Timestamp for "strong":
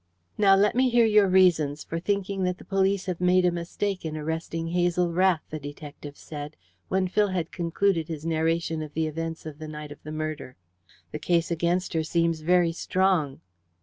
12.71-13.41